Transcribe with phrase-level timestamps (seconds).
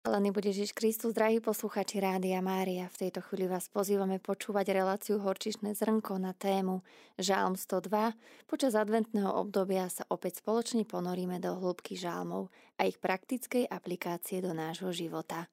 [0.00, 2.88] Lený bude Ježiš Kristus, drahí posluchači Rádia Mária.
[2.88, 6.80] V tejto chvíli vás pozývame počúvať reláciu Horčišné zrnko na tému
[7.20, 8.16] Žálm 102.
[8.48, 12.48] Počas adventného obdobia sa opäť spoločne ponoríme do hĺbky žálmov
[12.80, 15.52] a ich praktickej aplikácie do nášho života.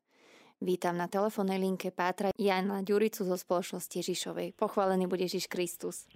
[0.64, 4.56] Vítam na telefónnej linke Pátra Jana Ďuricu zo spoločnosti Ježišovej.
[4.56, 6.08] Pochválený bude Ježiš Kristus.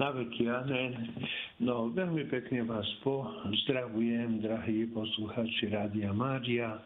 [0.00, 1.20] Na veky, amen.
[1.60, 6.80] No, veľmi pekne vás pozdravujem, drahí posluchači Rádia Mária.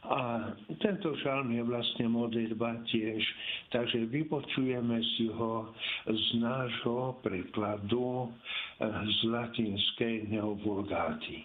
[0.00, 0.48] A
[0.80, 3.20] tento žalm je vlastne modlitba tiež,
[3.68, 5.76] takže vypočujeme si ho
[6.08, 11.44] z nášho prekladu eh, z latinskej neovulgáty.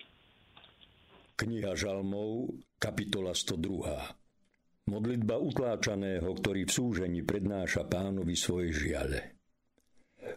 [1.35, 4.87] Kniha žalmov, kapitola 102.
[4.87, 9.35] Modlitba utláčaného, ktorý v súžení prednáša pánovi svoje žiale.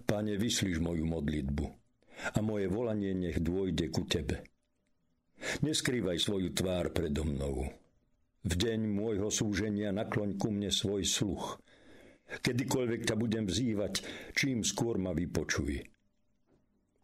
[0.02, 1.66] Páne, vyslíš moju modlitbu
[2.34, 4.42] a moje volanie nech dôjde ku Tebe.
[5.62, 7.70] Neskrývaj svoju tvár predo mnou
[8.48, 11.60] v deň môjho súženia nakloň ku mne svoj sluch.
[12.28, 14.00] Kedykoľvek ťa budem vzývať,
[14.32, 15.84] čím skôr ma vypočuj.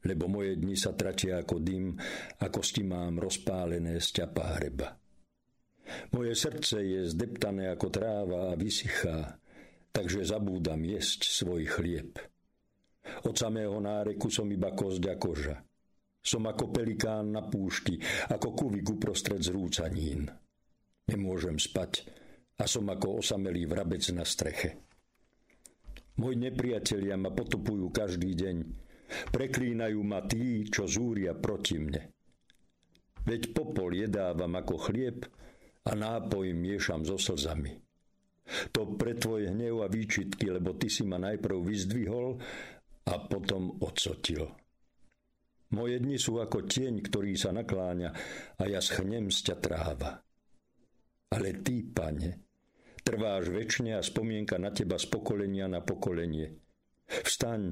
[0.05, 1.97] Lebo moje dni sa tratia ako dym,
[2.41, 4.97] ako sti mám rozpálené z hreba.
[6.17, 9.37] Moje srdce je zdeptané ako tráva a vysychá,
[9.93, 12.17] takže zabúdam jesť svoj chlieb.
[13.29, 15.57] Od samého náreku som iba kosť a koža.
[16.25, 18.01] Som ako pelikán na púšti,
[18.33, 20.25] ako kuvik uprostred zrúcanín.
[21.11, 22.09] Nemôžem spať
[22.57, 24.81] a som ako osamelý vrabec na streche.
[26.15, 28.57] Moji nepriatelia ma potupujú každý deň.
[29.35, 32.15] Preklínajú ma tí, čo zúria proti mne.
[33.25, 35.27] Veď popol jedávam ako chlieb
[35.85, 37.75] a nápoj miešam so slzami.
[38.77, 42.37] To pre tvoj hnev a výčitky, lebo ty si ma najprv vyzdvihol
[43.09, 44.45] a potom odsotil.
[45.75, 48.11] Moje dni sú ako tieň, ktorý sa nakláňa
[48.61, 50.23] a ja schnem z ťa tráva.
[51.35, 52.31] Ale ty, pane,
[53.03, 56.55] trváš väčšine a spomienka na teba z pokolenia na pokolenie.
[57.05, 57.63] Vstaň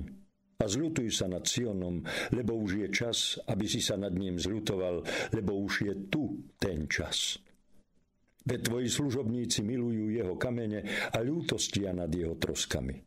[0.62, 5.03] a zľutuj sa nad Sionom, lebo už je čas, aby si sa nad ním zľutoval,
[5.34, 7.42] lebo už je tu ten čas.
[8.42, 10.82] Veď tvoji služobníci milujú jeho kamene
[11.14, 12.98] a ľútostia nad jeho troskami.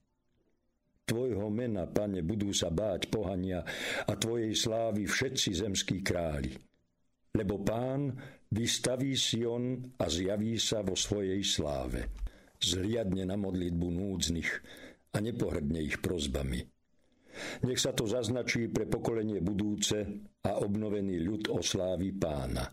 [1.05, 3.61] Tvojho mena, pane, budú sa báť pohania
[4.09, 6.55] a tvojej slávy všetci zemskí králi.
[7.35, 8.15] Lebo pán
[8.55, 12.07] vystaví Sion a zjaví sa vo svojej sláve.
[12.63, 14.49] Zliadne na modlitbu núdznych
[15.11, 16.63] a nepohrdne ich prozbami.
[17.67, 20.07] Nech sa to zaznačí pre pokolenie budúce
[20.47, 22.63] a obnovený ľud oslávi pána.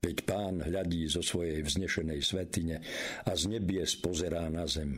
[0.00, 2.80] Veď pán hľadí zo svojej vznešenej svetine
[3.28, 4.96] a z nebies pozerá na zem.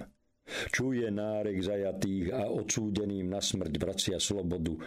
[0.71, 4.79] Čuje nárek zajatých a odsúdeným na smrť vracia slobodu,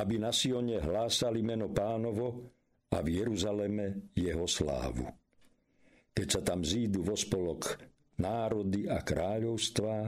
[0.00, 2.48] aby na Sione hlásali meno pánovo
[2.92, 5.08] a v Jeruzaleme jeho slávu.
[6.12, 7.80] Keď sa tam zídu vo spolok
[8.20, 9.98] národy a kráľovstvá,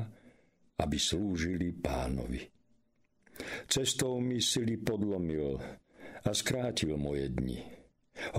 [0.84, 2.44] aby slúžili pánovi.
[3.66, 5.58] Cestou mi sily podlomil
[6.24, 7.60] a skrátil moje dni.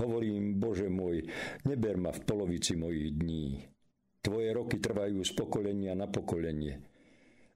[0.00, 1.28] Hovorím, Bože môj,
[1.68, 3.60] neber ma v polovici mojich dní.
[4.24, 6.80] Tvoje roky trvajú z pokolenia na pokolenie.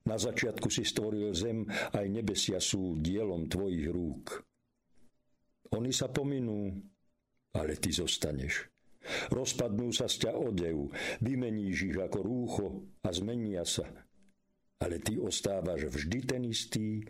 [0.05, 4.25] Na začiatku si stvoril zem, aj nebesia sú dielom tvojich rúk.
[5.71, 6.67] Oni sa pominú,
[7.55, 8.67] ale ty zostaneš.
[9.33, 10.93] Rozpadnú sa z ťa odev,
[11.23, 12.67] vymeníš ich ako rúcho
[13.01, 13.87] a zmenia sa.
[14.81, 17.01] Ale ty ostávaš vždy ten istý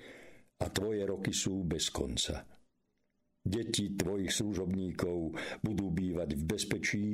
[0.61, 2.45] a tvoje roky sú bez konca.
[3.41, 5.33] Deti tvojich služobníkov
[5.65, 7.07] budú bývať v bezpečí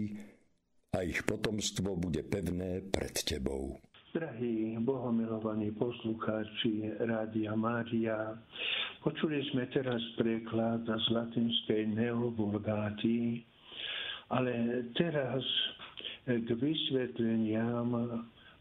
[0.92, 3.80] a ich potomstvo bude pevné pred tebou.
[4.18, 8.34] Drahí bohomilovaní poslucháči Rádia Mária,
[9.06, 13.46] počuli sme teraz preklad z latinskej neovulgáty,
[14.34, 15.46] ale teraz
[16.26, 17.94] k vysvetleniam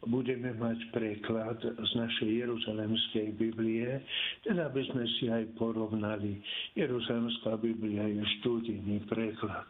[0.04, 4.04] budeme mať preklad z našej Jeruzalemskej Biblie,
[4.44, 6.36] teda aby sme si aj porovnali.
[6.76, 9.64] Jeruzalemská Biblia je štúdijný preklad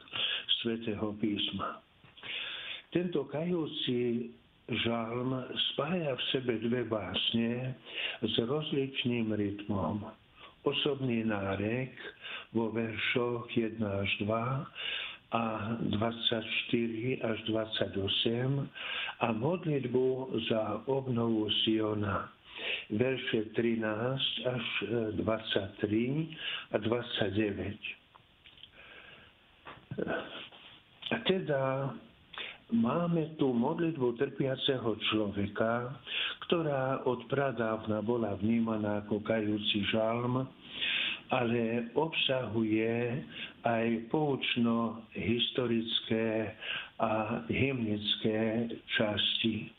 [0.67, 1.79] svätého písma.
[2.91, 4.35] Tento kajúci
[4.69, 7.75] žalm spája v sebe dve básne
[8.23, 10.03] s rozličným rytmom.
[10.67, 11.95] Osobný nárek
[12.51, 14.67] vo veršoch 1 až 2
[15.37, 15.45] a
[16.03, 18.03] 24 až 28
[19.21, 20.07] a modlitbu
[20.51, 22.31] za obnovu Siona
[22.91, 24.65] verše 13 až
[25.19, 26.29] 23
[26.73, 27.79] a 29.
[31.11, 31.95] A teda
[32.67, 35.87] Máme tu modlitbu trpiaceho človeka,
[36.51, 40.43] ktorá od pradávna bola vnímaná ako kajúci žalm,
[41.31, 43.23] ale obsahuje
[43.63, 46.59] aj poučno historické
[46.99, 48.67] a hymnické
[48.99, 49.71] časti.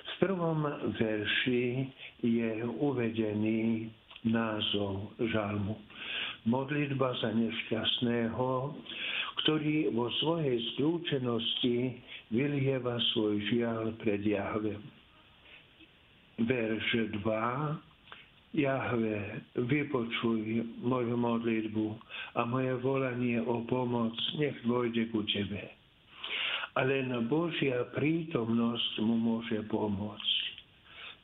[0.00, 0.64] V prvom
[0.96, 1.84] verši
[2.24, 3.92] je uvedený
[4.24, 5.76] názov žalmu.
[6.48, 8.72] Modlitba za nešťastného,
[9.46, 12.02] ktorý vo svojej skľúčenosti
[12.34, 14.82] vylieva svoj žiaľ pred Jahvem.
[16.42, 18.58] Verš 2.
[18.58, 21.86] Jahve, vypočuj moju modlitbu
[22.34, 25.70] a moje volanie o pomoc nech dôjde ku Tebe.
[26.74, 30.38] A len Božia prítomnosť mu môže pomôcť.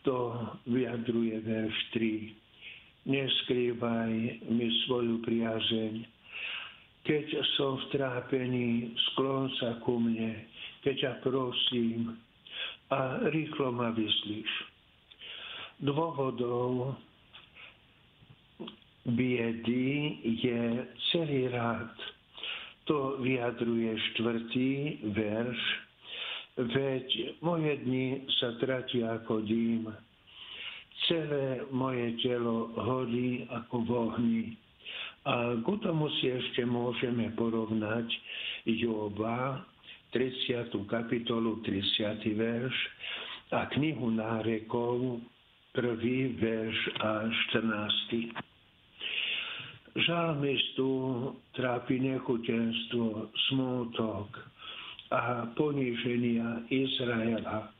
[0.06, 3.10] To vyjadruje verš 3.
[3.10, 4.14] Neskrývaj
[4.46, 6.11] mi svoju priazeň,
[7.02, 7.26] keď
[7.58, 10.38] som v trápení, sklon sa ku mne,
[10.86, 12.14] keď ťa prosím
[12.94, 14.50] a rýchlo ma vyslíš.
[15.82, 16.94] Dôvodov
[19.02, 21.90] biedy je celý rád.
[22.86, 24.70] To vyjadruje štvrtý
[25.10, 25.60] verš.
[26.54, 27.06] Veď
[27.42, 29.90] moje dni sa tratia ako dým.
[31.10, 34.42] Celé moje telo horí ako v ohni
[35.22, 38.10] a k tomu si ešte môžeme porovnať
[38.66, 39.62] Joba,
[40.10, 40.74] 30.
[40.90, 42.26] kapitolu, 30.
[42.34, 42.76] verš
[43.54, 45.22] a knihu nárekov,
[45.78, 46.42] 1.
[46.42, 48.34] verš a 14.
[49.92, 50.90] Žalmistu
[51.54, 54.26] trápi nechutenstvo, smútok
[55.14, 57.70] a poníženia Izraela.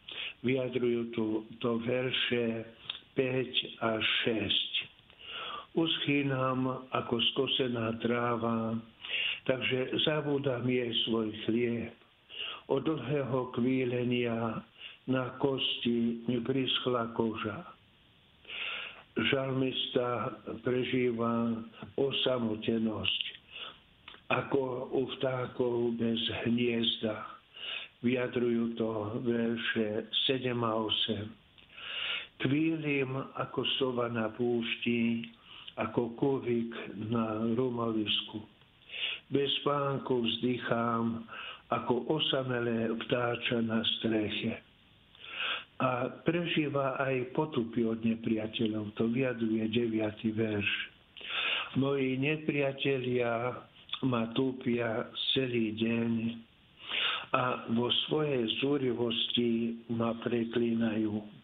[0.47, 1.27] Vyjadrujú tu
[1.59, 2.71] to verše
[3.19, 4.72] 5 a 6
[5.73, 8.77] uschýnam ako skosená tráva,
[9.49, 11.95] takže zabúdam jej svoj chlieb.
[12.69, 14.63] Od dlhého kvílenia
[15.11, 17.67] na kosti mi prischla koža.
[19.13, 21.53] Žalmista prežíva
[22.01, 23.23] osamotenosť,
[24.33, 26.17] ako u vtákov bez
[26.47, 27.21] hniezda.
[28.01, 28.91] Vyjadrujú to
[29.21, 31.29] verše 7 a 8.
[32.41, 35.29] Kvílim ako sova na púšti,
[35.81, 36.73] ako kúvik
[37.09, 38.45] na rumovisku.
[39.33, 41.25] Bez spánku vzdychám
[41.73, 44.61] ako osamelé vtáča na streche.
[45.81, 48.93] A prežíva aj potupy od nepriateľov.
[49.01, 50.37] To vyjadruje 9.
[50.37, 50.71] verš.
[51.81, 53.57] Moji nepriatelia
[54.05, 56.11] ma túpia celý deň
[57.33, 61.42] a vo svojej zúrivosti ma preklínajú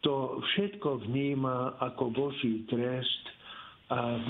[0.00, 3.24] to všetko vníma ako Boží trest
[3.90, 4.20] a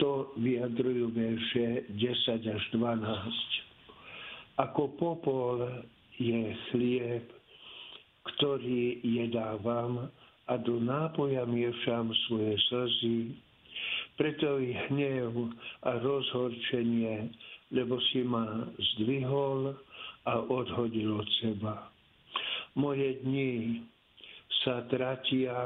[0.00, 4.56] to vyjadrujú verše 10 až 12.
[4.56, 5.84] Ako popol
[6.16, 7.28] je chlieb,
[8.24, 10.08] ktorý jedávam
[10.48, 13.36] a do nápoja miešam svoje slzy,
[14.16, 15.52] preto ich hnev
[15.84, 17.28] a rozhorčenie,
[17.68, 18.64] lebo si ma
[18.96, 19.76] zdvihol
[20.24, 21.92] a odhodil od seba.
[22.72, 23.84] Moje dni
[24.64, 25.56] sa tratia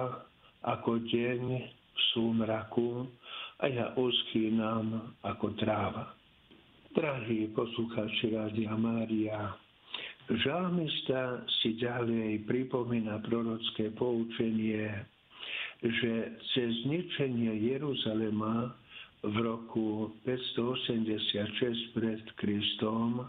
[0.64, 3.06] ako deň v súmraku
[3.60, 6.16] a ja uschýnam ako tráva.
[6.90, 9.54] Drahí poslucháči Rádia Mária,
[10.42, 14.90] žalmista si ďalej pripomína prorocké poučenie,
[15.81, 16.12] že
[16.50, 18.75] cez zničenie Jeruzalema
[19.20, 23.28] v roku 586 pred Kristom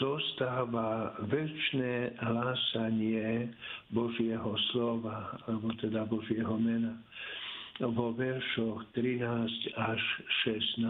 [0.00, 3.52] zostáva väčšie hlásanie
[3.92, 6.96] Božieho slova, alebo teda Božieho mena
[7.80, 10.02] vo veršoch 13 až
[10.44, 10.84] 16.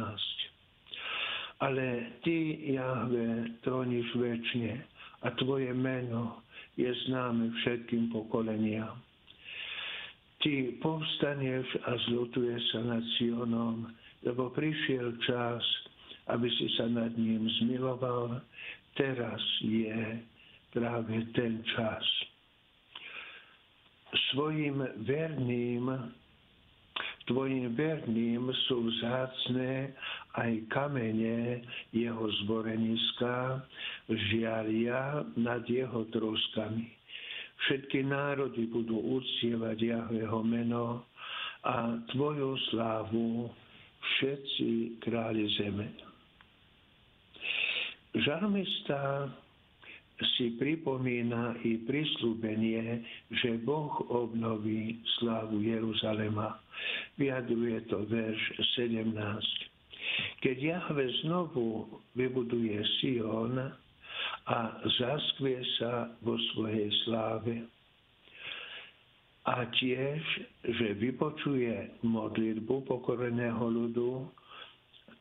[1.62, 4.74] Ale Ty, Jahve, tróniš väčšine
[5.22, 6.42] a Tvoje meno
[6.74, 8.98] je známe všetkým pokoleniam.
[10.40, 13.92] Ty povstaneš a zľutuješ sa nad Sionom,
[14.24, 15.60] lebo prišiel čas,
[16.30, 18.42] aby si sa nad ním zmiloval.
[18.94, 20.22] Teraz je
[20.70, 22.04] práve ten čas.
[24.34, 25.86] Svojim verným,
[27.30, 29.94] tvojim verným sú vzácne
[30.34, 31.62] aj kamene
[31.94, 33.62] jeho zboreniska,
[34.10, 36.90] žiaria nad jeho troskami.
[37.66, 41.06] Všetky národy budú uctievať Jahveho meno
[41.62, 43.52] a tvoju slávu
[44.00, 46.09] všetci králi zeme.
[48.10, 49.30] Žalmista
[50.36, 53.06] si pripomína i prislúbenie,
[53.40, 56.60] že Boh obnoví slávu Jeruzalema.
[57.16, 58.42] Vyjadruje to verš
[58.76, 59.14] 17.
[60.42, 61.86] Keď Jahve znovu
[62.18, 63.56] vybuduje Sion
[64.50, 64.58] a
[64.98, 67.64] zaskvie sa vo svojej sláve,
[69.48, 70.20] a tiež,
[70.62, 74.28] že vypočuje modlitbu pokoreného ľudu,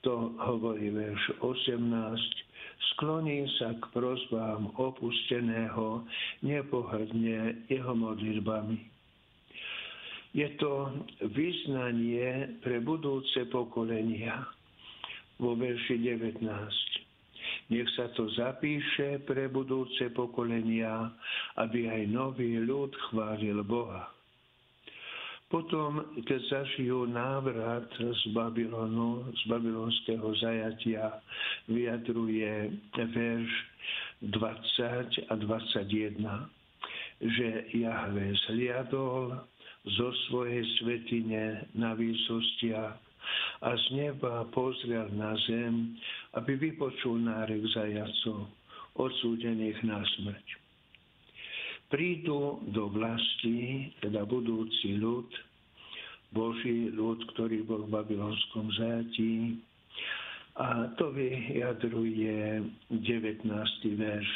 [0.04, 2.49] to hovorí verš 18,
[2.94, 6.04] skloní sa k prozbám opusteného,
[6.44, 8.80] nepohrdne jeho modlitbami.
[10.30, 10.94] Je to
[11.26, 14.46] vyznanie pre budúce pokolenia
[15.42, 16.46] vo verši 19.
[17.74, 21.10] Nech sa to zapíše pre budúce pokolenia,
[21.58, 24.19] aby aj nový ľud chválil Boha.
[25.50, 31.18] Potom, keď zažijú návrat z Babylonu, z babylonského zajatia,
[31.66, 33.50] vyjadruje verš
[34.30, 36.22] 20 a 21,
[37.18, 39.42] že Jahve zliadol
[39.98, 42.94] zo svojej svetine na výsostiach
[43.66, 45.98] a z neba pozrel na zem,
[46.38, 48.54] aby vypočul nárek zajacov,
[49.02, 50.69] odsúdených na smrť
[51.90, 55.30] prídu do vlasti, teda budúci ľud,
[56.30, 59.58] Boží ľud, ktorý bol v babylonskom zajatí.
[60.62, 62.62] A to vyjadruje
[62.94, 63.50] 19.
[63.98, 64.30] verš.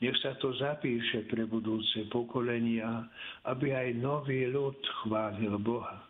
[0.00, 3.04] Nech sa to zapíše pre budúce pokolenia,
[3.44, 6.09] aby aj nový ľud chválil Boha.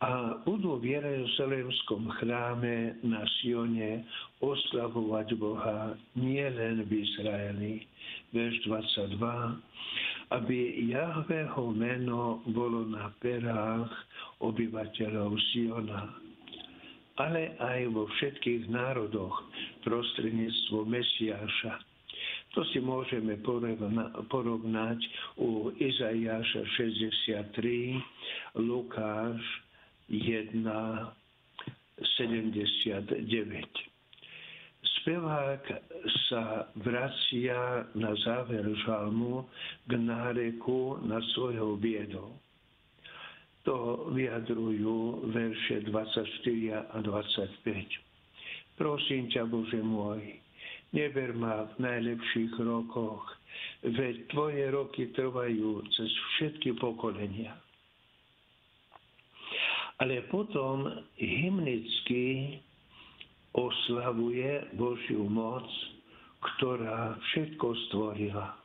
[0.00, 4.08] A budú v Jeruzalemskom chráme na Sione
[4.40, 7.84] oslavovať Boha nie len v Izraeli,
[8.32, 9.20] verš 22,
[10.40, 13.92] aby Jahveho meno bolo na perách
[14.40, 16.16] obyvateľov Siona,
[17.20, 19.36] ale aj vo všetkých národoch
[19.84, 21.76] prostredníctvo Mesiáša.
[22.56, 23.36] To si môžeme
[24.32, 24.98] porovnať
[25.36, 29.38] u Izaiáša 63, Lukáš
[30.10, 30.66] 1,
[32.18, 33.90] 79
[35.00, 35.64] spevák
[36.28, 39.48] sa vracia na záver žalmu
[39.88, 42.36] k náreku na svojho biedou.
[43.64, 48.80] To vyjadrujú verše 24 a 25.
[48.80, 50.40] Prosím ťa, Bože môj,
[50.96, 53.20] neber ma v najlepších rokoch,
[53.84, 57.52] veď Tvoje roky trvajú cez všetky pokolenia.
[60.00, 60.88] Ale potom
[61.20, 62.56] hymnicky
[63.52, 65.66] oslavuje Božiu moc,
[66.40, 68.56] ktorá všetko stvorila.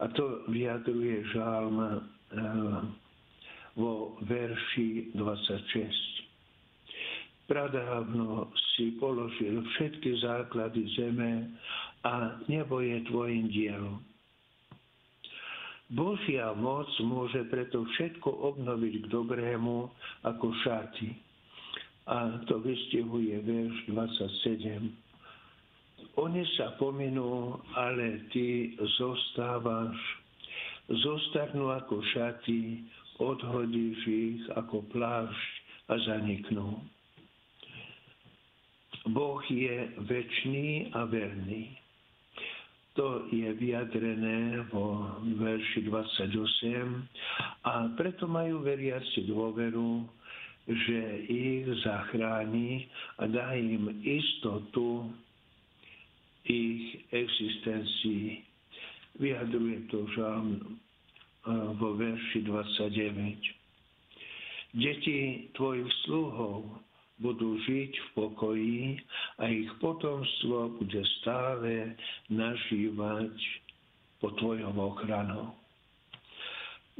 [0.00, 1.98] A to vyjadruje žálm eh,
[3.74, 5.90] vo verši 26.
[7.50, 11.50] Pradávno si položil všetky základy zeme
[12.06, 13.98] a nebo je tvojim dielom.
[15.90, 19.90] Božia moc môže preto všetko obnoviť k dobrému
[20.22, 21.30] ako šaty
[22.06, 24.90] a to vystihuje verš 27.
[26.18, 29.94] Oni sa pominú, ale ty zostávaš,
[30.90, 32.82] zostarnú ako šaty,
[33.22, 35.52] odhodíš ich ako plášť
[35.86, 36.82] a zaniknú.
[39.10, 41.78] Boh je väčší a verný.
[42.98, 46.26] To je vyjadrené vo verši 28
[47.62, 50.10] a preto majú veriaci dôveru,
[50.66, 50.98] že
[51.30, 52.90] ich zachráni
[53.22, 55.06] a dá im istotu
[56.50, 58.42] ich existencii.
[59.22, 60.62] Vyjadruje to žalm e,
[61.78, 64.74] vo verši 29.
[64.74, 66.89] Deti tvojich sluhov
[67.20, 68.80] budú žiť v pokoji
[69.38, 71.94] a ich potomstvo bude stále
[72.32, 73.36] nažívať
[74.20, 75.52] po tvojom ochranou.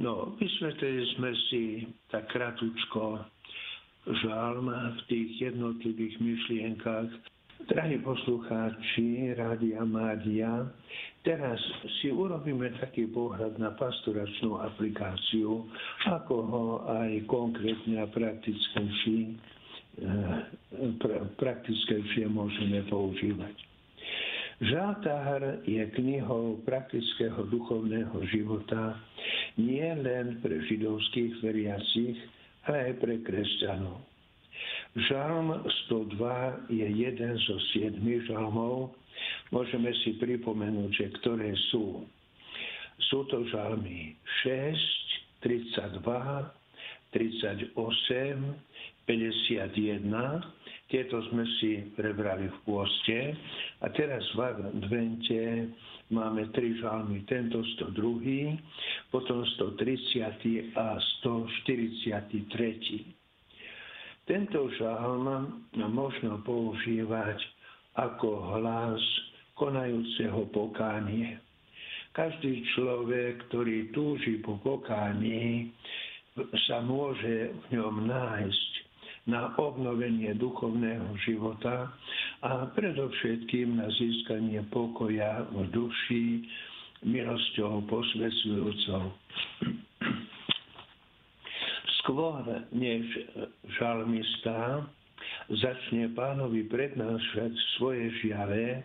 [0.00, 1.62] No, vysvetlili sme si
[2.08, 3.20] tak kratučko
[4.24, 7.08] žalm v tých jednotlivých myšlienkach.
[7.68, 10.64] Drahí poslucháči Rádia Mária,
[11.20, 11.60] teraz
[12.00, 15.68] si urobíme taký pohľad na pastoračnú aplikáciu,
[16.08, 19.36] ako ho aj konkrétne a praktickejšie,
[21.00, 23.56] pra, praktickejšie môžeme používať.
[24.60, 28.92] Žátár je knihou praktického duchovného života
[29.56, 32.20] nie len pre židovských veriacich,
[32.68, 34.04] ale aj pre kresťanov.
[35.08, 38.92] Žalm 102 je jeden zo siedmi žalmov.
[39.48, 42.04] Môžeme si pripomenúť, že ktoré sú.
[43.08, 44.12] Sú to žalmy
[44.44, 44.76] 6,
[45.40, 46.04] 32,
[47.16, 47.72] 38,
[49.04, 50.10] 51.
[50.90, 53.38] Tieto sme si prebrali v pôste.
[53.80, 55.70] A teraz v advente
[56.10, 57.22] máme tri žalmy.
[57.24, 58.58] Tento 102,
[59.14, 63.20] potom 130 a 143.
[64.26, 65.26] Tento žalm
[65.90, 67.38] možno používať
[67.98, 69.02] ako hlas
[69.54, 71.38] konajúceho pokánie.
[72.10, 75.70] Každý človek, ktorý túži po pokání,
[76.66, 78.70] sa môže v ňom nájsť
[79.30, 81.94] na obnovenie duchovného života
[82.42, 86.24] a predovšetkým na získanie pokoja v duši
[87.06, 89.04] milosťou posvedzujúcou.
[92.02, 92.42] Skôr
[92.74, 93.06] než
[93.78, 94.82] žalmista
[95.48, 98.82] začne pánovi prednášať svoje žiare,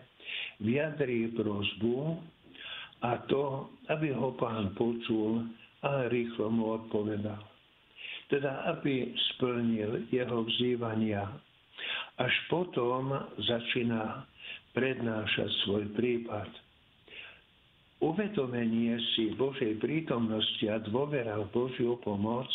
[0.62, 2.22] vyjadrí prozbu
[3.02, 5.42] a to, aby ho pán počul
[5.82, 7.55] a rýchlo mu odpovedal.
[8.26, 11.30] Teda, aby splnil jeho vzývania.
[12.16, 14.26] Až potom začína
[14.72, 16.48] prednášať svoj prípad.
[18.02, 22.48] Uvedomenie si Božej prítomnosti a dôvera v Božiu pomoc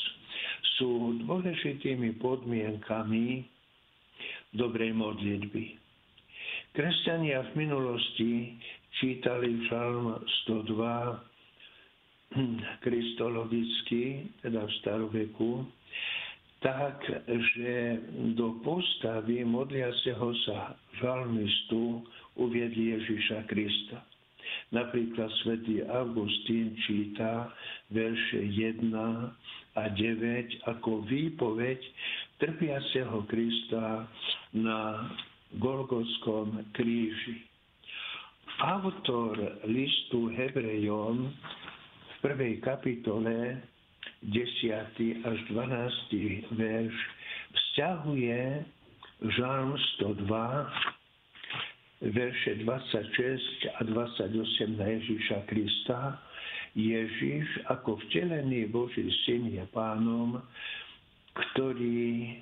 [0.77, 3.45] sú dôležitými podmienkami
[4.53, 5.81] dobrej modlitby.
[6.71, 8.31] Kresťania v minulosti
[9.01, 11.30] čítali Žalm 102
[12.83, 15.51] kristologicky, teda v staroveku,
[16.61, 17.97] tak, že
[18.37, 22.05] do postavy modliaceho sa žalmistu
[22.37, 24.05] uviedli Ježiša Krista.
[24.71, 27.49] Napríklad svätý Augustín číta
[27.91, 28.93] verše 1
[29.75, 31.79] a 9 ako výpoveď
[32.39, 34.07] trpiaceho Krista
[34.55, 35.11] na
[35.59, 37.43] Golgotskom kríži.
[38.61, 41.33] Autor listu Hebrejom
[42.21, 43.57] prvej kapitole
[44.21, 45.25] 10.
[45.25, 46.53] až 12.
[46.53, 46.95] verš
[47.51, 48.39] vzťahuje
[49.21, 51.01] Žalm 102
[52.01, 56.17] verše 26 a 28 na Ježíša Krista,
[56.73, 60.41] Ježiš ako vtelený Boží syn je pánom,
[61.37, 62.41] ktorý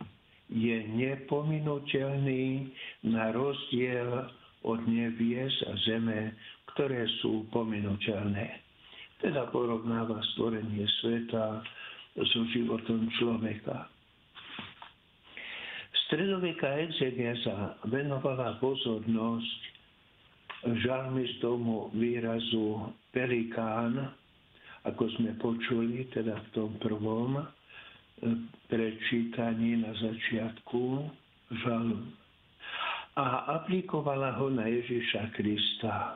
[0.50, 2.72] je nepominutelný
[3.04, 4.32] na rozdiel
[4.64, 6.34] od nebies a zeme,
[6.74, 8.69] ktoré sú pominuteľné.
[9.20, 11.60] Teda porovnáva stvorenie sveta
[12.16, 13.92] so životom človeka.
[16.08, 19.60] Stredoveká exegesa venovala pozornosť
[20.64, 24.12] žalmistovmu výrazu pelikán,
[24.84, 27.46] ako sme počuli teda v tom prvom e,
[28.68, 30.82] prečítaní na začiatku
[31.64, 32.16] žalm.
[33.20, 36.16] A aplikovala ho na Ježiša Krista.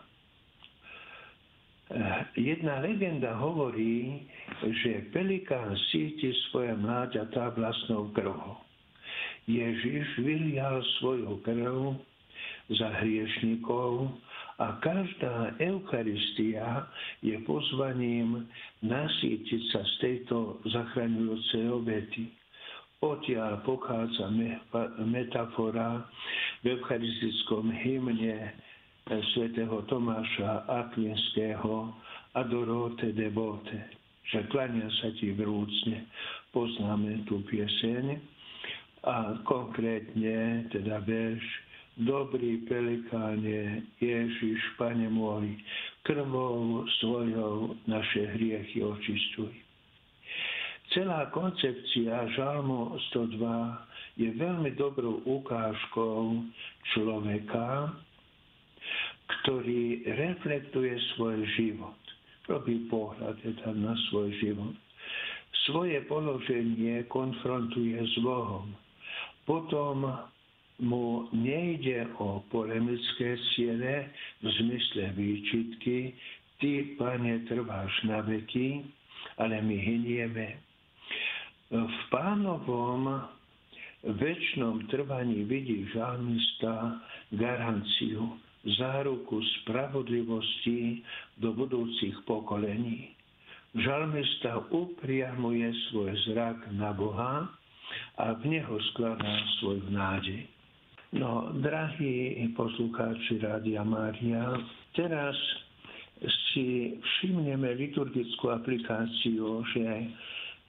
[1.91, 1.99] E,
[2.39, 4.23] jedna legenda hovorí,
[4.63, 8.63] že pelikán síti svoje mláďatá vlastnou krvou.
[9.43, 11.99] Ježiš vylial svoju krv
[12.71, 14.07] za hriešnikov
[14.55, 16.87] a každá Eucharistia
[17.19, 18.47] je pozvaním
[18.79, 22.31] nasítiť sa z tejto zachraňujúcej obety.
[23.03, 24.31] Odtiaľ pochádza
[25.03, 26.07] metafora
[26.63, 28.55] v eucharistickom hymne
[29.07, 31.91] svätého Tomáša Akvinského
[32.33, 33.77] Adorote devote,
[34.31, 36.07] že klania sa ti vrúcne.
[36.55, 38.17] Poznáme tú pieseň
[39.03, 41.43] a konkrétne teda verš
[41.93, 45.45] Dobrý pelikáne Ježiš, Pane môj,
[46.01, 49.53] krvou svojou naše hriechy očistuj.
[50.89, 56.41] Celá koncepcia Žalmu 102 je veľmi dobrou ukážkou
[56.97, 57.93] človeka,
[59.41, 61.97] ktorý reflektuje svoj život.
[62.43, 64.75] Prvý pohľad tam na svoj život.
[65.65, 68.67] Svoje položenie konfrontuje s Bohom
[69.45, 70.07] potom
[70.79, 74.09] mu nejde o polemické ciele
[74.41, 76.15] v zmysle výčitky,
[76.59, 78.83] ty, pane, trváš na veky,
[79.37, 80.47] ale my hynieme.
[81.71, 83.27] V pánovom
[84.03, 86.99] väčšnom trvaní vidí žalmista
[87.35, 91.03] garanciu, záruku spravodlivosti
[91.39, 93.11] do budúcich pokolení.
[93.73, 97.49] Žalmista upriamuje svoj zrak na Boha,
[98.17, 100.45] a v Neho skladá svoju nádej.
[101.13, 104.57] No, drahí poslucháči Rádia Mária,
[104.97, 105.37] teraz
[106.53, 109.85] si všimneme liturgickú aplikáciu, že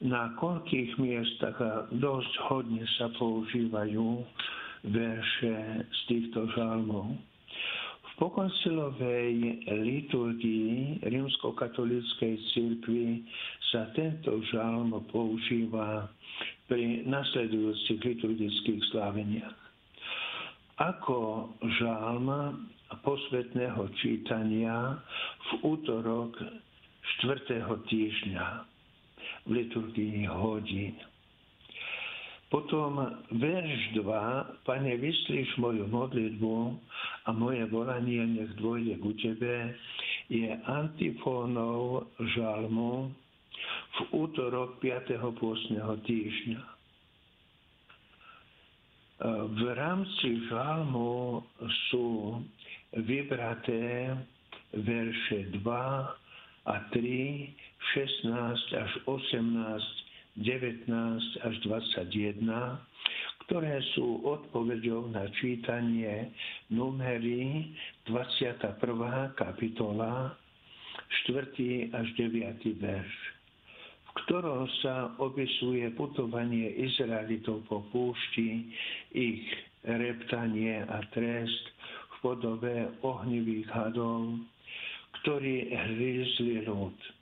[0.05, 4.21] na koľkých miestach a dosť hodne sa používajú
[4.85, 5.57] verše
[5.89, 7.17] z týchto žalmov.
[8.15, 13.27] V pokoncilovej liturgii rímskokatolíckej cirkvi
[13.75, 16.07] sa tento žalm používa
[16.71, 19.59] pri nasledujúcich liturgických sláveniach.
[20.79, 21.51] Ako
[21.83, 22.31] žalm
[23.03, 25.03] posvetného čítania
[25.51, 26.39] v útorok
[27.19, 27.67] 4.
[27.67, 28.47] týždňa
[29.45, 30.95] v liturgii hodín.
[32.55, 33.03] Potom
[33.35, 36.55] verš 2, Pane, vyslíš moju modlitbu
[37.27, 39.75] a moje volanie nech dôjde ku Tebe,
[40.31, 42.07] je antifónou
[42.39, 43.11] žalmu
[43.99, 45.19] v útorok 5.
[45.35, 46.75] pôstneho týždňa.
[49.57, 51.41] v rámci žalmu
[51.89, 52.39] sú
[52.93, 54.13] vybraté
[54.75, 55.65] verše 2
[56.67, 57.55] a 3,
[57.95, 60.04] 16 až 18,
[60.35, 60.91] 19
[61.47, 62.43] až 21,
[63.47, 66.35] ktoré sú odpovedou na čítanie
[66.75, 67.71] numery
[68.11, 68.83] 21.
[69.39, 70.35] kapitola,
[71.31, 71.95] 4.
[71.95, 72.83] až 9.
[72.83, 73.15] verš,
[74.03, 78.75] v ktorom sa opisuje putovanie Izraelitov po púšti,
[79.15, 79.47] ich
[79.87, 81.65] reptanie a trest
[82.11, 84.41] v podobe ohnivých hadov,
[85.23, 87.14] ktorí hryzli ľud.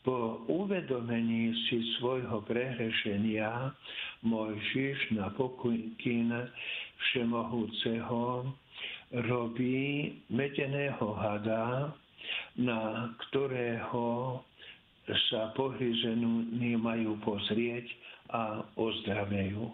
[0.00, 3.76] Po uvedomení si svojho prehrešenia
[4.24, 6.32] Mojžiš na pokyn
[7.00, 8.48] Všemohúceho
[9.28, 11.92] robí medeného hada,
[12.56, 14.40] na ktorého
[15.28, 17.84] sa pohryzení majú pozrieť
[18.30, 19.68] a ozdravejú.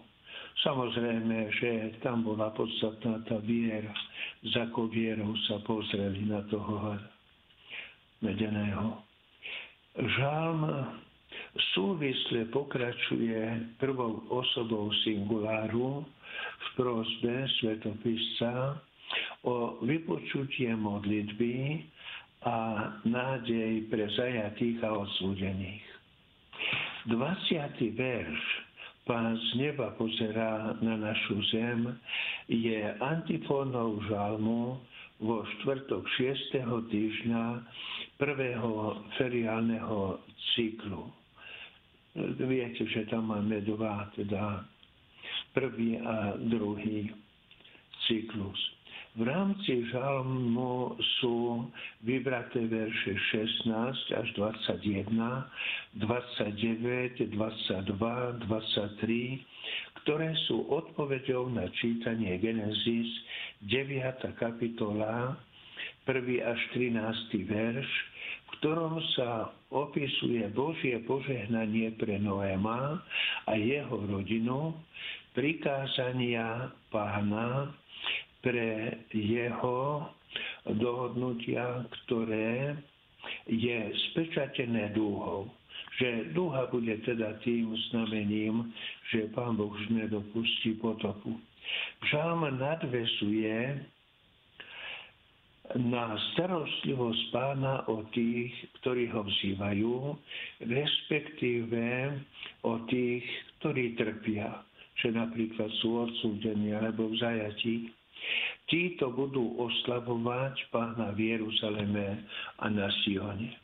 [0.65, 3.93] Samozrejme, že tam bola podstatná tá viera.
[4.51, 7.09] Za akou vierou sa pozreli na toho hada
[8.25, 9.06] medeného.
[9.97, 10.61] Žalm
[11.73, 16.05] súvisle pokračuje prvou osobou singuláru
[16.57, 18.77] v prosbe svetopisca
[19.41, 21.81] o vypočutie modlitby
[22.45, 22.57] a
[23.09, 25.85] nádej pre zajatých a odsúdených.
[27.09, 27.97] 20.
[27.97, 28.67] verš
[29.07, 31.95] Pán z neba pozerá na našu zem
[32.51, 34.83] je antifónou žalmu
[35.19, 36.61] vo štvrtok 6.
[36.93, 37.43] týždňa
[38.21, 38.71] prvého
[39.17, 40.21] feriálneho
[40.53, 41.09] cyklu.
[42.37, 44.65] Viete, že tam máme dva, teda
[45.53, 47.09] prvý a druhý
[48.05, 48.76] cyklus.
[49.17, 51.65] V rámci žalmu sú
[52.05, 53.17] vybraté verše
[53.65, 55.09] 16 až 21,
[55.97, 57.97] 29, 22,
[58.45, 58.45] 23,
[60.05, 63.09] ktoré sú odpovedou na čítanie Genesis
[63.65, 64.21] 9.
[64.37, 65.33] kapitola,
[66.05, 66.13] 1.
[66.45, 67.41] až 13.
[67.49, 73.01] verš, v ktorom sa opisuje Božie požehnanie pre Noéma
[73.49, 74.77] a jeho rodinu,
[75.33, 77.73] prikázania pána,
[78.47, 80.07] pre jeho
[80.63, 82.79] dohodnutia, ktoré
[83.51, 85.51] je spečatené dúhou.
[85.99, 88.71] Že dúha bude teda tým znamením,
[89.11, 91.35] že Pán Boh už nedopustí potopu.
[92.07, 93.83] Žalm nadvesuje
[95.75, 100.15] na starostlivosť pána o tých, ktorí ho vzývajú,
[100.63, 101.83] respektíve
[102.63, 103.25] o tých,
[103.59, 104.63] ktorí trpia,
[105.03, 107.75] že napríklad sú odsúdení alebo v zajatí.
[108.67, 112.27] Títo budú oslavovať pána v Jeruzaleme
[112.59, 113.55] a na Sione.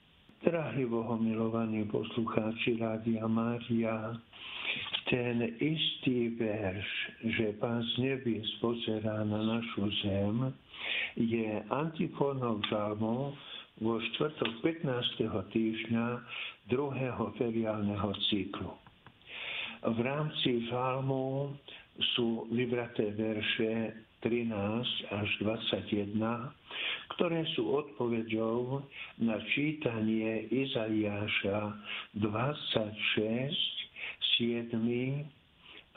[0.44, 4.16] Drahí bohomilovaní poslucháči Rádia Mária,
[5.08, 6.88] ten istý verš,
[7.36, 10.52] že pán z nebí spozerá na našu zem,
[11.16, 13.36] je antifónou žalmu
[13.80, 15.28] vo štvrtok 15.
[15.52, 16.06] týždňa
[16.68, 18.72] druhého feriálneho cyklu.
[19.84, 21.56] V rámci žalmu
[22.16, 23.92] sú vybraté verše
[24.24, 24.56] 13
[25.12, 26.16] až 21,
[27.16, 28.80] ktoré sú odpovedou
[29.20, 31.76] na čítanie Izaiáša
[32.16, 33.52] 26,
[34.40, 34.72] 7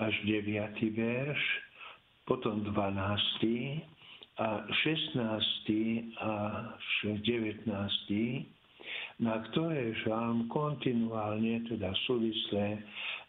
[0.03, 1.43] až 9 verš,
[2.27, 3.87] potom 12
[4.37, 5.17] a 16
[6.21, 6.85] až
[7.25, 7.71] 19,
[9.17, 12.85] na ktoré žalm kontinuálne, teda súvisle,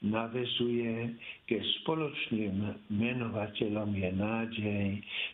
[0.06, 1.18] navezuje,
[1.50, 4.88] ke spoločným menovateľom je nádej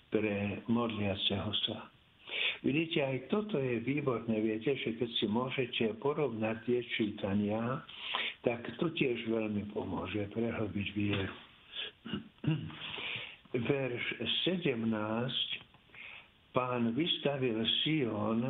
[0.07, 1.91] pre modliaceho sa.
[2.63, 4.39] Vidíte, aj toto je výborné.
[4.39, 7.83] Viete, že keď si môžete porovnať tie čítania,
[8.41, 11.35] tak to tiež veľmi pomôže prehlbiť vieru.
[13.53, 14.05] Verš
[14.47, 14.79] 17.
[16.53, 18.45] Pán vystavil Sion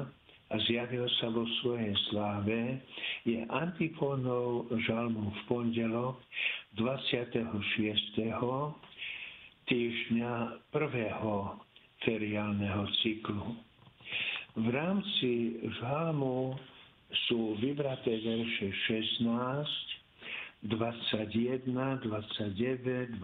[0.54, 2.78] a zjavil sa vo svojej sláve,
[3.23, 6.19] je antifónou žalmu v pondelok
[6.75, 8.19] 26.
[9.63, 10.33] týždňa
[10.75, 11.55] prvého
[12.03, 13.55] feriálneho cyklu.
[14.59, 16.59] V rámci žalmu
[17.31, 18.69] sú vybraté verše
[19.23, 19.23] 16,
[20.67, 21.63] 21,
[22.03, 23.23] 29,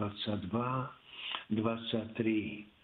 [1.52, 2.79] 23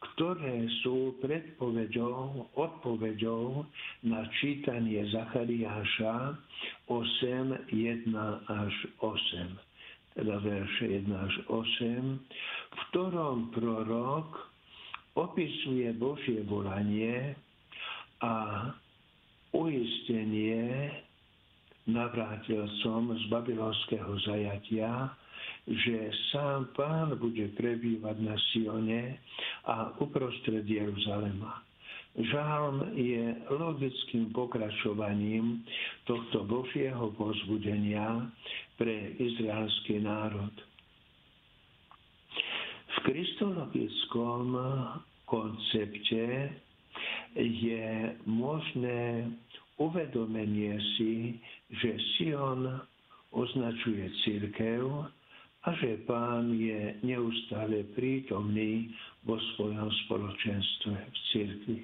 [0.00, 3.68] ktoré sú predpovedou, odpovedou
[4.08, 6.40] na čítanie Zachariáša
[6.88, 8.12] 8, 1
[8.48, 12.16] až 8, teda verše 1 až 8,
[12.72, 14.28] v ktorom prorok
[15.20, 17.36] opisuje Božie volanie
[18.24, 18.68] a
[19.52, 20.88] uistenie
[21.90, 25.10] navrátilcom z babylonského zajatia,
[25.66, 25.96] že
[26.32, 29.20] sám pán bude prebývať na Sione
[29.66, 31.62] a uprostred Jeruzalema.
[32.10, 33.22] Žálm je
[33.54, 35.62] logickým pokračovaním
[36.10, 38.26] tohto Božieho pozbudenia
[38.74, 40.50] pre izraelský národ.
[42.90, 44.58] V kristologickom
[45.22, 46.50] koncepte
[47.38, 47.86] je
[48.26, 49.30] možné
[49.78, 51.38] uvedomenie si,
[51.70, 52.66] že Sion
[53.30, 54.82] označuje církev
[55.60, 58.88] a že pán je neustále prítomný
[59.28, 61.78] vo svojom spoločenstve v církvi.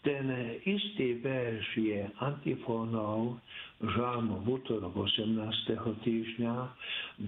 [0.00, 0.32] Ten
[0.64, 3.36] istý verš je antifónou
[3.84, 5.76] žalmu v útorok 18.
[6.00, 6.56] týždňa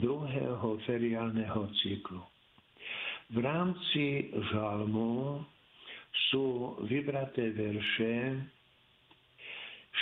[0.01, 2.25] druhého feriálneho cyklu.
[3.33, 5.45] V rámci žalmu
[6.33, 8.41] sú vybraté verše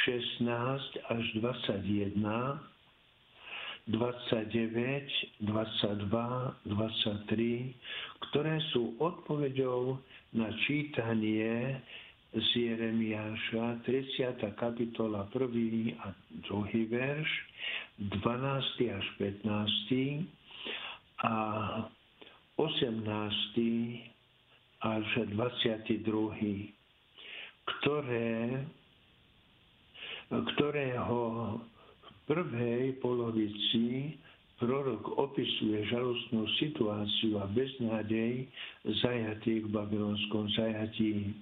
[0.07, 2.70] 16 až 21,
[3.91, 7.75] 29, 22, 23,
[8.31, 9.99] ktoré sú odpoveďou
[10.39, 11.83] na čítanie
[12.31, 14.39] z Jeremiáša, 30.
[14.55, 15.99] kapitola 1.
[16.07, 16.15] a
[16.47, 16.87] 2.
[16.87, 17.31] verš,
[17.99, 18.95] 12.
[18.95, 19.51] až 15.
[21.27, 21.35] a
[22.55, 22.95] 18.
[24.87, 26.71] až 22.
[27.67, 28.63] ktoré,
[30.31, 31.21] ktorého
[32.27, 34.17] prvej polovici
[34.61, 38.45] prorok opisuje žalostnú situáciu a beznádej
[39.01, 41.33] zajatých v babylonskom zajatí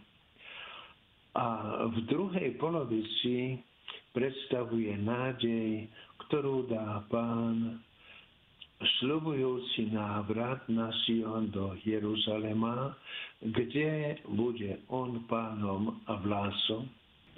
[1.38, 1.47] a
[1.95, 3.62] v druhej polovici
[4.11, 5.87] predstavuje nádej,
[6.27, 7.79] ktorú dá pán
[8.99, 12.95] slubujúci návrat na Sion do Jeruzalema,
[13.43, 16.87] kde bude on pánom a vlásom.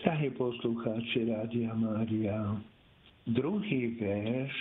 [0.00, 2.56] Drahí poslucháči Rádia Mária,
[3.26, 4.56] druhý verš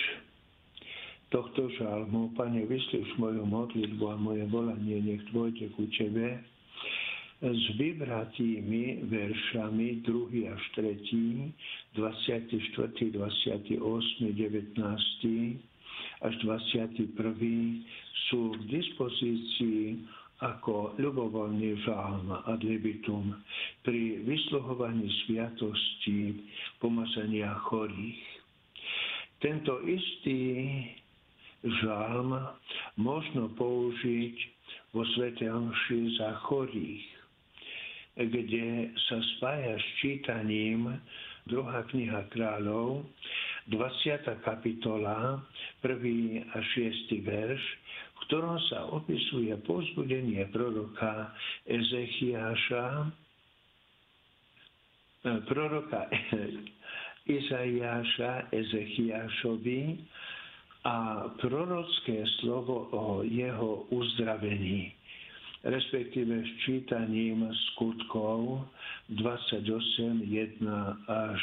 [1.29, 6.41] tohto žalmu, Pane, vyslíš moju modlitbu a moje volanie, nech dôjde ku Tebe,
[7.39, 10.51] s vybratými veršami 2.
[10.51, 11.55] až 3.,
[11.95, 14.75] 24., 28., 19.
[16.19, 17.15] až 21.
[18.27, 20.03] sú k dispozícii
[20.39, 23.35] ako ľubovoľný žalm ad libitum
[23.83, 26.43] pri vysluhovaní sviatosti
[26.79, 28.38] pomazania chorých.
[29.39, 30.83] Tento istý
[31.83, 32.35] žalm
[32.99, 34.35] možno použiť
[34.91, 37.19] vo Svete Omši za chorých
[38.19, 40.91] kde sa spája s čítaním
[41.47, 43.07] druhá kniha kráľov,
[43.71, 44.43] 20.
[44.43, 45.39] kapitola,
[45.79, 46.51] 1.
[46.51, 47.15] a 6.
[47.23, 47.63] verš,
[48.11, 51.31] v ktorom sa opisuje pozbudenie proroka
[51.63, 53.07] Ezechiáša,
[55.47, 56.11] proroka
[57.29, 60.01] Izaiáša Ezechiášovi
[60.83, 64.99] a prorocké slovo o jeho uzdravení
[65.63, 68.63] respektíve s čítaním skutkov
[69.11, 70.63] 28, 1
[71.07, 71.41] až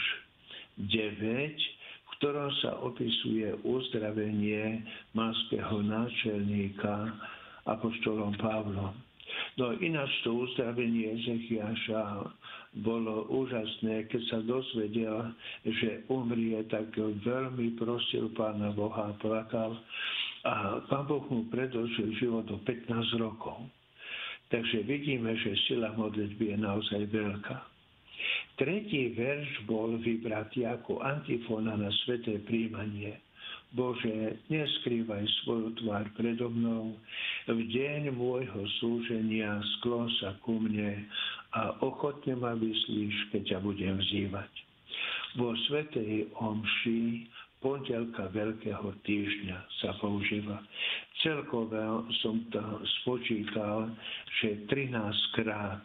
[0.81, 1.20] 9,
[1.61, 4.81] v ktorom sa opisuje uzdravenie
[5.12, 7.12] malského náčelníka
[7.68, 8.94] apoštolom Pavlom.
[9.61, 12.25] No ináč to uzdravenie Ezechiaša
[12.84, 15.32] bolo úžasné, keď sa dozvedel,
[15.64, 19.76] že umrie, tak veľmi prosil pána Boha plakal.
[20.44, 23.66] A pán Boh mu predlžil život do 15 rokov.
[24.46, 27.56] Takže vidíme, že sila modlitby je naozaj veľká.
[28.56, 33.18] Tretí verš bol vybratý ako antifona na sveté príjmanie.
[33.74, 36.94] Bože, neskrývaj svoju tvár predo mnou,
[37.50, 41.04] v deň môjho slúženia sklon sa ku mne
[41.57, 44.53] a ochotne ma vyslíš, keď ťa budem vzývať.
[45.40, 47.29] Vo svetej omši
[47.64, 50.61] pondelka Veľkého týždňa sa používa.
[51.25, 51.81] Celkové
[52.21, 52.61] som to
[53.03, 53.88] spočítal,
[54.45, 54.92] že 13
[55.33, 55.85] krát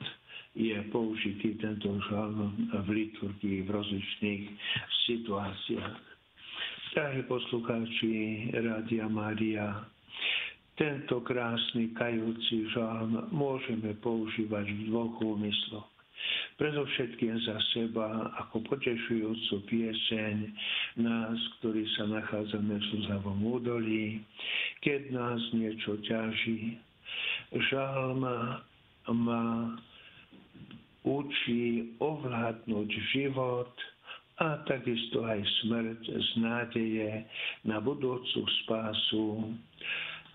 [0.52, 4.44] je použitý tento žalm v liturgii v rozličných
[5.08, 6.04] situáciách.
[6.92, 9.88] Drahí poslucháči Rádia Mária,
[10.82, 15.86] tento krásny kajúci žalm môžeme používať v dvoch úmysloch.
[16.58, 20.36] Predovšetkým za seba ako potešujúcu pieseň
[21.06, 24.26] nás, ktorí sa nachádzame v slzavom údolí,
[24.82, 26.82] keď nás niečo ťaží.
[27.70, 28.26] Žalm
[29.22, 29.46] ma
[31.06, 33.74] učí ovládnuť život
[34.42, 37.10] a takisto aj smrť z nádeje
[37.70, 39.54] na budúcu spásu,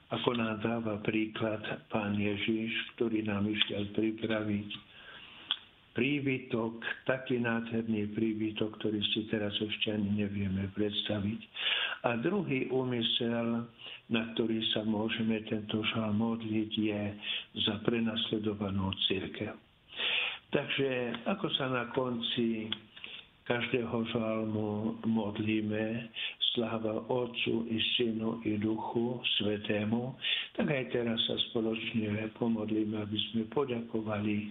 [0.07, 4.69] ako nám dáva príklad pán Ježiš, ktorý nám išiel pripraviť
[5.97, 11.41] príbytok, taký nádherný príbytok, ktorý si teraz ešte ani nevieme predstaviť.
[12.05, 13.65] A druhý úmysel,
[14.13, 17.03] na ktorý sa môžeme tento žal modliť, je
[17.65, 19.57] za prenasledovanú církev.
[20.53, 20.89] Takže
[21.27, 22.71] ako sa na konci
[23.47, 26.11] každého žalmu modlíme,
[26.53, 30.19] sláva Otcu i Synu i Duchu Svetému,
[30.59, 34.51] tak aj teraz sa spoločne pomodlíme, aby sme poďakovali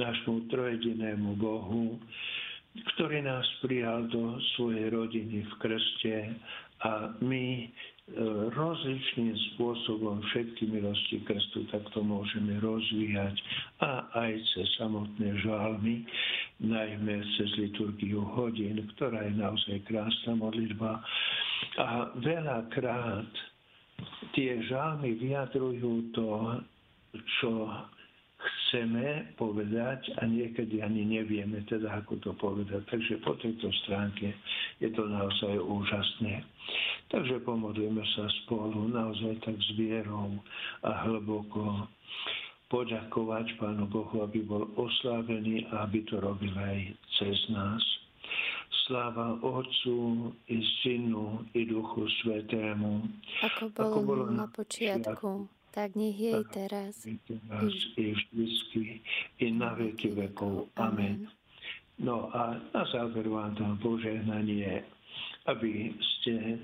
[0.00, 2.00] nášmu trojedinému Bohu,
[2.96, 6.16] ktorý nás prijal do svojej rodiny v krste
[6.80, 7.68] a my
[8.50, 13.36] rozličným spôsobom všetky milosti krstu takto môžeme rozvíjať
[13.78, 16.02] a aj cez samotné žalmy,
[16.58, 20.98] najmä cez liturgiu hodín, ktorá je naozaj krásna modlitba.
[21.78, 23.30] A veľakrát
[24.34, 26.58] tie žalmy vyjadrujú to,
[27.38, 27.50] čo
[28.40, 32.86] chceme povedať a niekedy ani nevieme teda, ako to povedať.
[32.88, 34.32] Takže po tejto stránke
[34.80, 36.44] je to naozaj úžasné.
[37.10, 40.38] Takže pomodlíme sa spolu naozaj tak s vierou
[40.86, 41.90] a hlboko
[42.70, 47.82] poďakovať Pánu Bohu, aby bol oslávený a aby to robil aj cez nás.
[48.86, 53.02] Sláva Otcu i Synu i Duchu Svetému.
[53.42, 57.06] Ako bolo, ako bolo na počiatku, tak nech je i teraz.
[57.06, 57.16] I
[58.14, 59.00] vždycky,
[59.38, 60.68] i na veky vekov.
[60.76, 61.30] Amen.
[62.00, 64.82] No a na záver vám tam požehnanie,
[65.44, 66.58] aby ste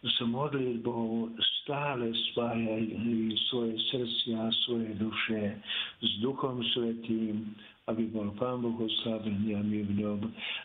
[0.00, 5.42] s modlitbou stále spájali svoje srdcia, svoje duše
[6.00, 7.56] s Duchom Svetým,
[7.88, 10.20] aby bol Pán Boh oslavený a my v ňom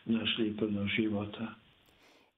[0.07, 1.55] našli plno života.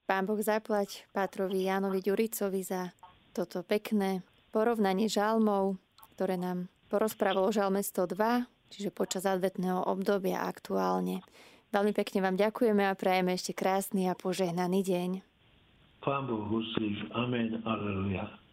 [0.07, 2.95] Pán Boh zaplať Pátrovi Jánovi Ďuricovi za
[3.35, 4.23] toto pekné
[4.57, 5.77] porovnanie žalmov,
[6.17, 11.21] ktoré nám porozprával o žalme 102, čiže počas advetného obdobia aktuálne.
[11.69, 15.09] Veľmi pekne vám ďakujeme a prajeme ešte krásny a požehnaný deň.
[16.01, 17.05] Pán Boh uslíš.
[17.13, 17.61] Amen.
[17.69, 18.46] Aleluja.